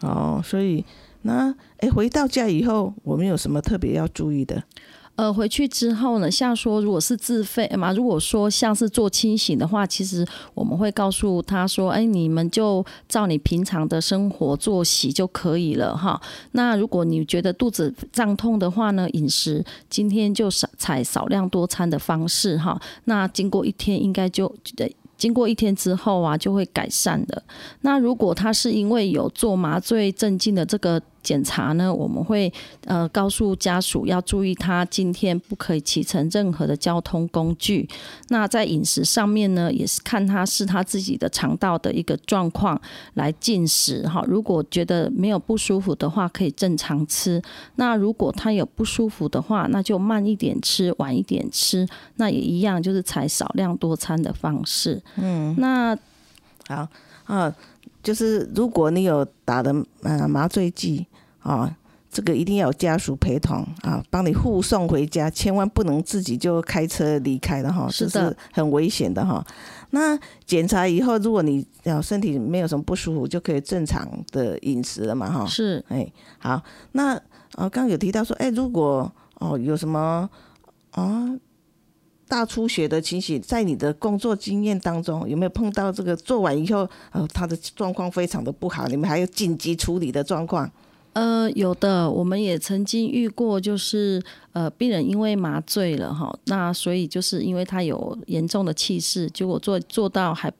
[0.00, 0.82] 哦，所以
[1.22, 4.64] 那哎，回到家以后，我们有什么特别要注意的？
[5.20, 16.18] 呃，回去之后呢，像说如果是自费嘛，如果说像是做清醒的话，其实我们会告诉他说，哎，你们就照你平常的生活作息就可以了哈。
[16.52, 22.80] 那如果你觉得肚子胀痛的话呢，饮食今天就少采少量多餐的方式哈。
[23.04, 24.50] 那经过一天应该就。
[25.20, 27.42] 经过一天之后啊，就会改善的。
[27.82, 32.52] 那如果他是因为有做麻醉镇静的这个检查呢，我们会
[32.84, 37.88] 呃告诉家属要注意，他今天不可以骑乘任何的交通工具。
[38.28, 42.80] 那在饮食上面呢，也是看他是他自己的肠道的一个状况
[43.14, 44.24] 来进食哈。
[44.26, 47.40] 如果觉得没有不舒服的话，可以正常吃。
[47.76, 51.86] 那如果他有不舒服的话，那就慢一点吃，晚一点吃。
[52.16, 55.02] 那也一样，就是采少量多餐的方式。
[55.16, 55.96] 嗯，那
[56.68, 56.88] 好
[57.24, 57.54] 啊，
[58.02, 61.06] 就是如果你有打的呃麻醉剂
[61.40, 61.76] 啊，
[62.10, 69.44] 这个一定要有家属陪同啊，帮你护送回家，千万不能自己就开车离开了哈，这是很危险的哈。
[69.90, 75.46] 那检查以后，如果你呃身体没有什么不舒服，就可以正常的饮食了嘛哈。
[75.46, 77.14] 是哎，好，那
[77.54, 80.28] 啊，刚刚有提到说，哎，如果哦有什么
[80.92, 81.28] 啊
[82.28, 90.70] 大出血的情形，在你的工作经验当中，有没有碰到这个做完以后，呃，他的状况非常的不好，你们还有紧急处理的状况？
[91.12, 100.52] 呃，有的，我们也曾经遇过，就是呃，病人因为麻醉了哈，那所以就是因为他有严重的气势，结果做做到还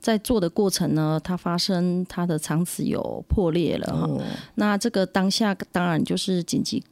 [0.00, 4.06] 在做的过程呢，他发生他的肠子有破裂了哈。
[4.06, 4.22] 哦，
[4.54, 6.82] 那这个当下当然就是紧急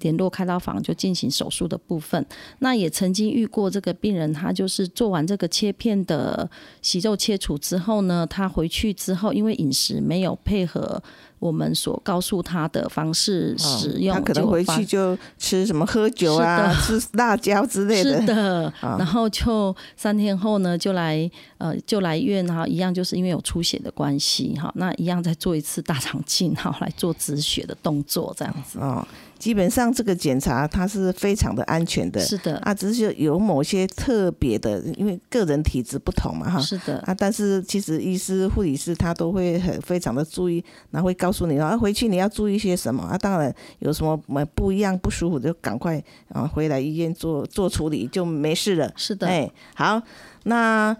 [0.00, 2.24] 联络开刀房就进行手术的部分。
[2.58, 6.48] 那也曾经遇过这个病人，他就是做完这个切片的
[6.82, 11.02] 息肉切除之后呢，他回去之后，因为饮食没有配合
[11.38, 18.20] 我们所告诉他的方式使用，哦他可能回去就吃什么喝酒啊， 吃辣椒之类的。
[18.20, 28.78] 是的，啊然后就三天后呢，就来呃就来医院哈，一样就是因为有出血的关系哈，那一样再做一次大肠镜哈，来做止血的动作这样子。
[28.78, 29.06] 哦，
[29.44, 32.18] 基本上这个检查它是非常的安全的。
[32.18, 36.58] 是的，啊，只是有某些特别的，因为个人体质不同嘛，哈。
[36.58, 43.18] 是的，啊，但是其实医师、护理师他都会很非常的注意，然后会告诉你，然后回去你要注意些什么啊。
[43.18, 48.90] 当然有什么呃不一样、不舒服，就赶快啊回来医院做做处理，就没事了。
[48.96, 49.26] 是的。
[49.26, 50.00] 哎，好，
[50.44, 50.96] 那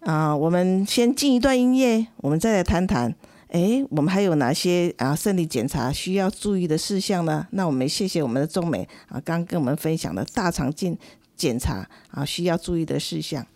[0.00, 3.14] 啊、我们先进一段音乐，我们再来谈谈。
[3.54, 7.46] 哎，我们还有哪些啊生理检查需要注意的事项呢？
[7.52, 10.98] 那我们谢谢我们的中美啊，刚刚跟我们分享的大肠镜
[11.36, 13.46] 检查啊需要注意的事项。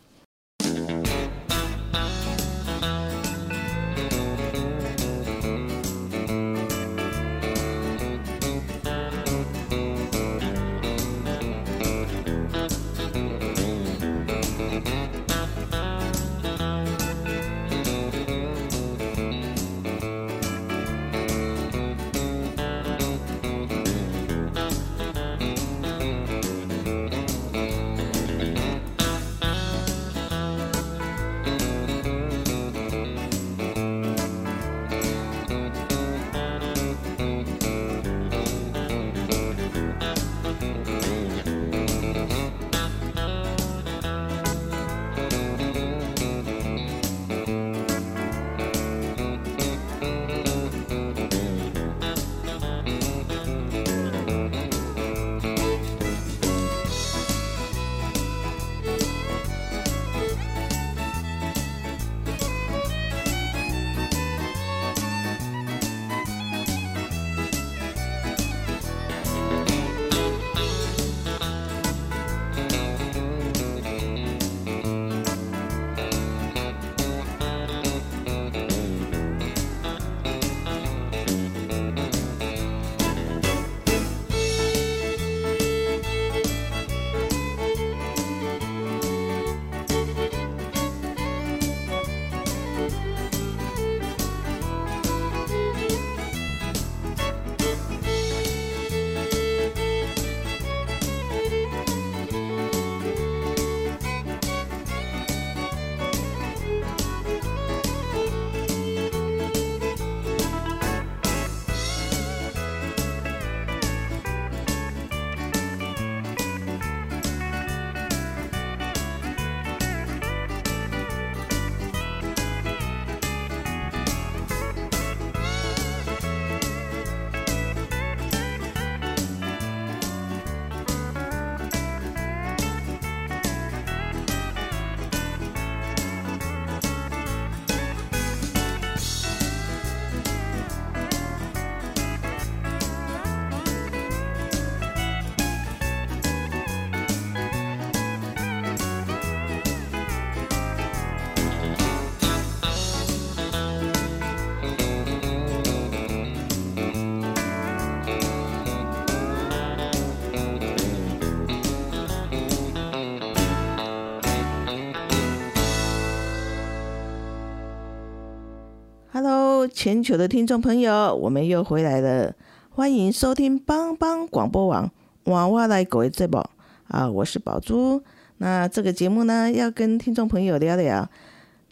[169.78, 172.34] 全球的听众朋友，我们又回来了，
[172.68, 174.90] 欢迎收听帮帮广播网。
[175.26, 176.44] 娃娃来狗节目
[176.88, 178.02] 啊，我是宝珠。
[178.38, 181.08] 那这个节目呢，要跟听众朋友聊聊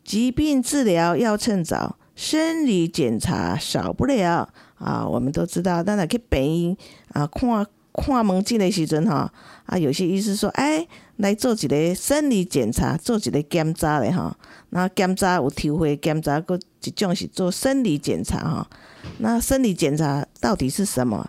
[0.04, 4.48] 疾病治疗要趁早，生理检查少不了。
[4.76, 5.04] 啊。
[5.04, 6.76] 我们都知道，咱来去病院
[7.08, 9.32] 啊看看门诊的时阵哈，
[9.64, 10.86] 啊，有些医师说，哎，
[11.16, 14.36] 来做一个生理检查，做一个检查的哈。
[14.70, 18.66] 那检查有抽血检查，佮一种是做生理检查吼。
[19.18, 21.26] 那生理检查到底是什么？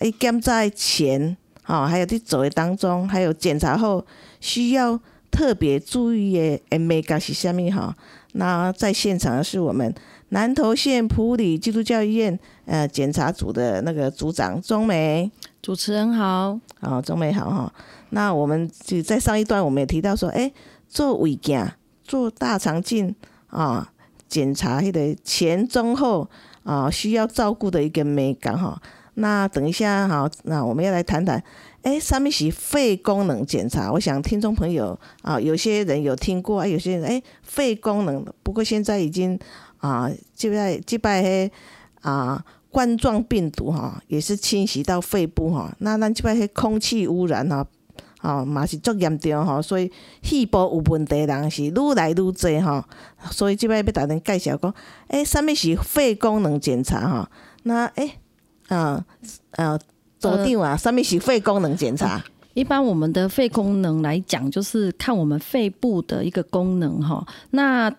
[0.00, 4.04] 诶，检查前吼，还有伫做的当中，还有检查后
[4.40, 4.98] 需要
[5.30, 7.92] 特别注意的 M A 角是虾物吼？
[8.34, 9.92] 那在现场的是我们
[10.30, 15.30] 南投县普里基督教医院呃检查组的那个组长钟梅。
[15.62, 17.72] 主持人好，好，钟梅好哈。
[18.10, 20.52] 那我们就在上一段我们也提到说，诶，
[20.88, 21.66] 做胃镜。
[22.06, 23.90] 做大肠镜啊，
[24.28, 26.28] 检查迄个前中后
[26.62, 28.78] 啊，需要照顾的一个美感哈。
[29.14, 31.42] 那等一下哈，那我们要来谈谈，
[31.80, 33.90] 哎，上面是肺功能检查。
[33.90, 38.22] 我想听众朋友啊，有些人有听过，啊有些人哎，肺功能。
[38.42, 39.38] 不过现在已经
[39.78, 41.50] 啊，就在击败迄
[42.02, 45.74] 啊冠状病毒哈，也是侵袭到肺部哈。
[45.78, 47.66] 那咱击败迄空气污染哈。
[48.24, 52.82] 哦，嘛是足严重吼，所以肺部有问题人是愈来愈侪吼，
[53.30, 54.74] 所以即摆要逐恁介绍讲，
[55.08, 57.28] 诶，啥物是肺功能检查吼？
[57.64, 58.12] 那诶，
[58.68, 59.04] 啊
[59.52, 59.78] 啊，
[60.18, 62.24] 组长啊，啥物是肺功能检查？
[62.54, 67.26] 一般我们的肺功能来讲，就是看我们肺部的一个功能哈。
[67.50, 67.94] 那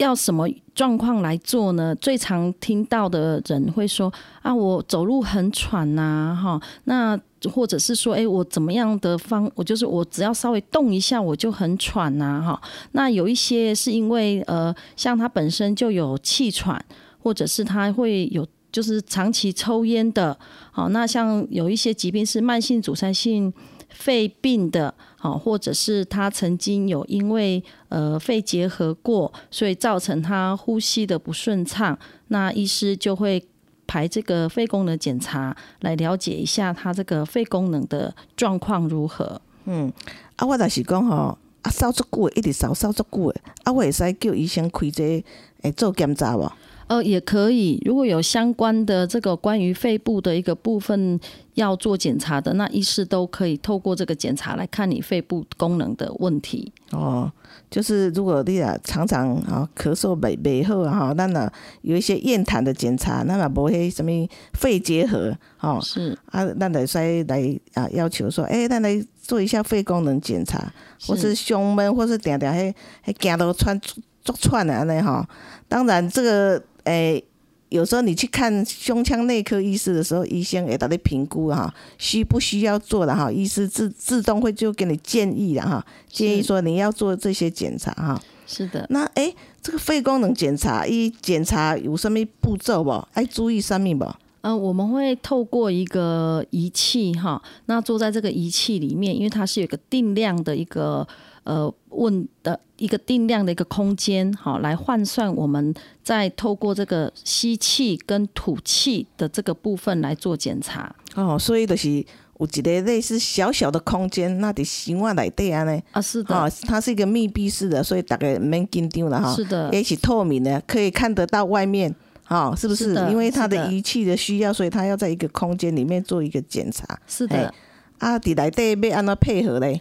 [0.00, 1.94] 要什么状况来做呢？
[1.94, 7.18] 最常听到的人会说啊，我走路很喘呐，哈，那。
[7.50, 12.60] 或者是说，哎，我怎么样的方，我就是我只要稍微动一下，我就很喘呐，哈。
[12.92, 16.84] 那有一些是因为，呃，像他本身就有气喘，
[17.22, 20.38] 或者是他会有就是长期抽烟的，
[20.70, 23.50] 好，那像有一些疾病是慢性阻塞性
[23.92, 33.44] 肺病的，好，或者是他曾经有因为呃肺结核过，所以造成他呼吸的不顺畅，那医师就会。
[33.92, 39.42] 排这个肺功能检查，来了解一下他这个肺功能的状况如何。
[39.64, 39.92] 嗯，
[40.36, 43.34] 啊，我就是讲吼，啊，烧足久一直烧烧足久，
[43.70, 45.24] 啊，我会使叫医生开这
[45.62, 46.50] 诶做检查无？
[46.88, 47.80] 呃，也可以。
[47.86, 51.20] 如果有相关的这个关于肺部的一个部分
[51.54, 56.72] 要做检查的，那医师都可以透过这个检查来看你肺部功能的问题。
[56.90, 57.30] 哦，
[57.70, 61.48] 就是如果你啊常常啊咳嗽没没好啊哈，那呢
[61.82, 64.10] 有一些咽痰的检查，那么无些什么
[64.54, 69.00] 肺结核哦，是啊，那得再来啊要求说，哎，那来
[69.30, 70.72] 做一下肺功能检查，
[71.06, 75.24] 或是胸闷，或是点点迄迄惊到喘足喘的安尼哈。
[75.68, 76.60] 当然这个。
[76.84, 77.22] 诶，
[77.68, 88.20] 有时候你去看胸腔内科医师的时候，医生会给你评估哈，需不需要做的哈，医师自自动会就给你建议了哈，建议说你要做这些检查哈。
[88.46, 88.86] 是的。
[88.88, 92.90] 那诶，这个肺功能检查，一检查有什么步骤不？
[93.12, 94.06] 爱注意什么不？
[94.42, 101.06] 呃，我们会透过一个仪器哈，那坐在这个仪器里面，因为它是有个定量的一个。
[101.42, 105.74] 呃，问的一个定量的一个空间，好，来换算我们
[106.04, 110.94] 再透过这个吸气跟吐气的这个部分来做检查。
[111.14, 111.90] 哦，所以就是
[112.38, 115.80] 有一个类似小小的空间，那得心外来对啊呢。
[115.92, 116.36] 啊，是的。
[116.36, 119.34] 哦，它是一个密闭式的，所以大概免紧张了哈。
[119.34, 119.70] 是的。
[119.72, 121.92] 也是透明的，可以看得到外面。
[122.30, 122.94] 哦，是不是？
[123.10, 126.98] 因为他的仪器的需要，所以他要在一个空间里面做一个检查。
[127.06, 127.52] 是的。
[127.98, 129.78] 啊，伫内底要安怎配合嘞？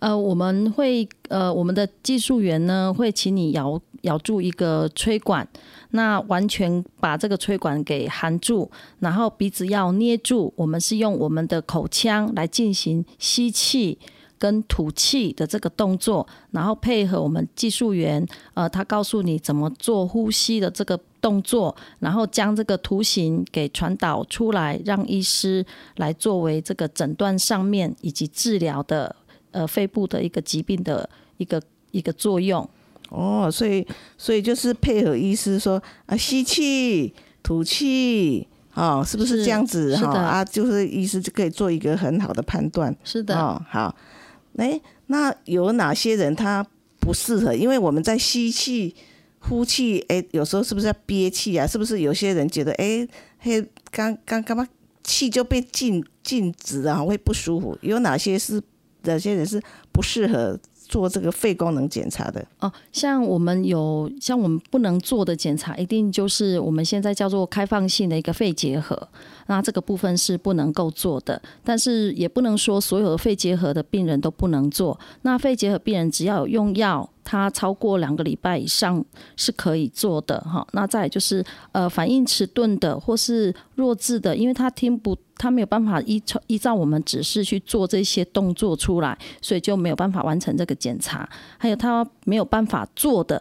[0.00, 5.46] 呃，我们会呃，我们的技术员呢会请你咬咬住一个吹管，
[5.90, 10.52] 那完全把这个吹管给含住，然后鼻子要捏住。
[10.56, 13.96] 我们是用我们的口腔来进行吸气
[14.40, 25.64] 跟吐气的这个动作，然后配合我们技术员，呃，他告诉你怎么做呼吸的这个动作，然后将这个图形给传导出来，让医师
[25.96, 29.16] 来作为这个诊断上面以及治疗的。
[29.54, 31.06] 呃，肺部的一个疾病的
[31.36, 31.60] 一个
[31.90, 32.66] 一个作用
[33.10, 37.12] 哦，所以所以就是配合医师说啊，吸气、
[37.42, 40.18] 吐气，哦，是不是这样子哈？
[40.18, 42.96] 啊，就是医师就可以做一个很好的判断。
[43.04, 43.94] 是的，哦，好，
[44.56, 46.66] 哎，那有哪些人他
[46.98, 47.54] 不适合？
[47.54, 48.96] 因为我们在吸气、
[49.42, 51.66] 呼气，哎，有时候是不是要憋气啊？
[51.66, 53.06] 是不是有些人觉得哎，
[53.38, 54.66] 嘿，刚刚干嘛
[55.04, 57.76] 气就被禁禁止了，会不舒服？
[57.82, 58.62] 有哪些是？
[59.04, 62.46] 哪些人是不适合做这个肺功能检查的？
[62.60, 69.08] 哦，像我们有像我们不能做的检查，一定就是我们现在叫做开放性的一个肺结核，
[69.52, 71.40] 那这个部分是不能够做的。
[71.62, 74.98] 但是也不能说所有的肺结核的病人都不能做。
[75.22, 77.08] 那肺结核病人只要有用药。
[77.24, 79.02] 他超过两个礼拜以上
[79.36, 80.66] 是可以做的哈。
[80.72, 91.26] 那再就是呃反应迟钝的或是弱智的，因为他听不，他没有办法依依照我们指示去做这些动作出来，所以就没有办法完成这个检查。
[91.58, 93.40] 还有他没有办法做的，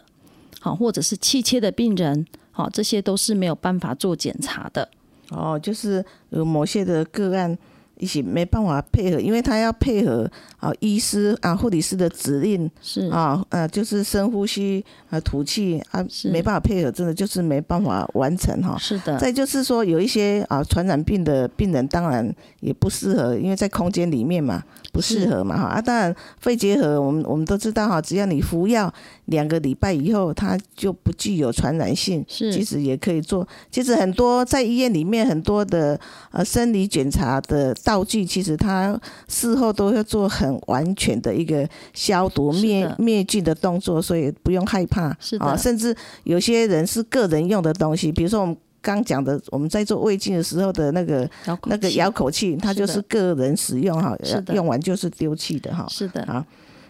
[0.59, 4.87] 好或者是气切的病人，好这些都是没有办法做检查的。
[5.31, 7.57] 哦，就是有某些的个案。
[8.01, 18.75] 一起没办法配合，因为他要配合啊医师啊护理师的指令是啊呃就是深呼吸啊吐气啊没办法配合，真的就是没办法完成哈。
[18.79, 19.19] 是的。
[19.19, 22.27] 再就是说有一些啊传染病的病人当然
[22.59, 28.91] 也不适合，因为在空间里面嘛不适合嘛哈啊当然肺结核我们我们都知道哈，只要你服药
[29.25, 33.47] 两个礼拜以后，它就不具有传染性，是其实也可以做。
[33.69, 35.99] 其实很多在医院里面很多的
[36.31, 37.75] 呃生理检查的。
[37.91, 45.13] 道具其实它事后都要做很完全的一个消毒灭灭菌的动作，所以不用害怕。
[45.19, 51.29] 是的，甚至有些人是个人用的东西，比如说我们刚讲的，我们在做胃镜的时候的那个
[51.65, 54.17] 那个遥口器，它就是个人使用哈，
[54.53, 55.85] 用完就是丢弃的哈。
[55.89, 56.45] 是的，啊，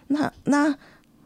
[0.09, 0.75] 那那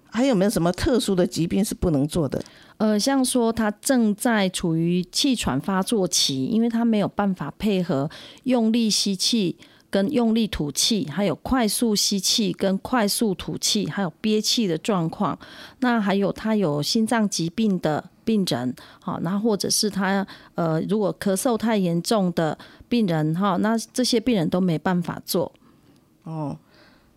[0.10, 2.42] 还有没有什么特殊的疾病是不能做的？
[2.78, 8.10] 呃，像说他正在处于气喘发作期，因为他没有办法配合
[8.44, 9.56] 用力吸气
[9.90, 15.40] 跟用力吐气，还有快速吸气跟快速吐气，还有憋气的状况。
[15.80, 22.58] 那还有他有心脏疾病的病人，好，那或者是他呃，如果咳嗽太严重的
[22.90, 25.50] 病人，哈，那这些病人都没办法做。
[26.24, 26.58] 哦，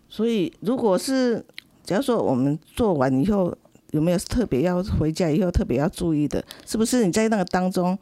[0.07, 1.45] 所以如果是
[1.83, 3.53] 假如说我们做完以后。
[3.91, 6.43] 有没有特别要回家以后特别要注意的？
[6.65, 7.97] 是不是你在那个当中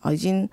[0.00, 0.48] 啊，已经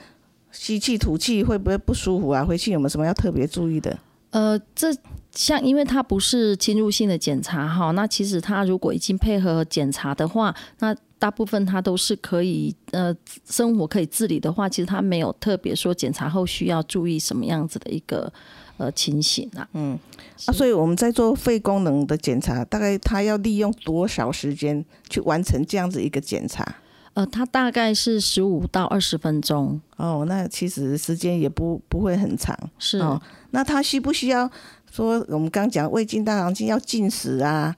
[0.51, 2.43] 吸气吐气会不会不舒服啊？
[2.43, 3.97] 回去有没有什么要特别注意的？
[4.31, 4.93] 呃，这
[5.31, 13.15] 像因为它不是侵入性的检查哈，那其实它如果已经配合检查的话，那大部分它都是可以呃
[13.45, 18.31] 生活可以自理的话，其实它没有特别说检查后需要注意什么样子的一个。
[18.77, 19.97] 呃，情形啊，嗯，
[20.47, 26.75] 啊，所以我们在做肺功能的检查，大概他要利用多少时间去完成这样子一个检查？
[27.13, 29.79] 呃，它大概是十五到二十分钟。
[29.95, 32.53] 哦，那其实时间也不不会很长。
[32.77, 33.21] 是哦，
[33.51, 34.51] 那他需不需要
[34.91, 37.73] 说我们刚讲胃镜、大肠镜要进食啊，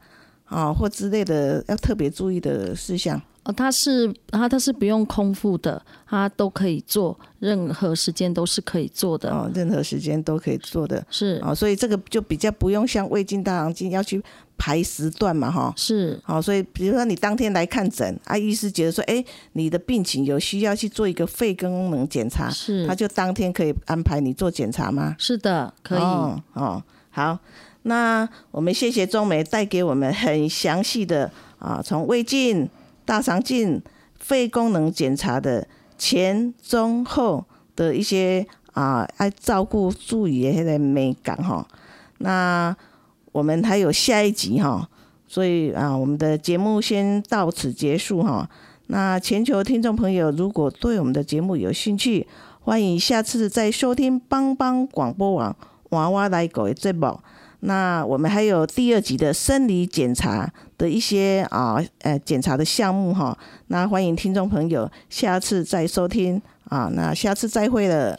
[0.46, 3.22] 啊，或之类的要特别注意的事项？
[3.48, 9.32] 哦，它是它它是不用空腹的，它都可以做，任何时间都是可以做的。
[9.32, 14.22] 哦，任何时间都可以做的，是哦，所以这个就比较不用像胃镜、大肠镜要去
[14.58, 15.74] 排时段嘛，哈。
[15.78, 19.24] 是，好，所以比如说你当天来看诊，啊，医师觉得说，哎，
[19.54, 25.16] 你的病情有需要去做一个肺功能检查，是，他就当天可以安排你做检查吗？
[25.18, 26.02] 是的，可以。
[26.02, 27.40] 哦，好，
[27.84, 32.70] 那我们谢谢中梅带给我们很详细的啊，从胃镜。
[33.08, 33.82] 大肠镜
[34.20, 35.66] 肺功能检查的
[35.98, 41.66] 前、中、后的一些啊，爱照顾注意的些美感哈。
[42.18, 42.76] 那
[43.32, 44.90] 我们还有下一集哈，
[45.26, 48.50] 所以啊，我们的节目先到此结束哈。
[48.88, 52.28] 那全球听众朋友，如果对我们的节目有兴趣，
[52.60, 55.56] 欢迎下次再收听帮帮广播网
[55.92, 57.18] 娃娃来狗的节目。
[57.62, 63.38] 那我们还有第二集的生理检查的一些啊，呃，检查的项目哈。
[63.68, 66.90] 那欢迎听众朋友下次再收听啊。
[66.94, 68.18] 那下次再会了。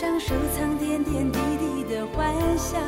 [0.00, 2.78] 上收藏点点滴滴的欢笑。